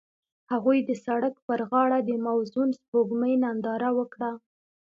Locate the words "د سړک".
0.89-1.35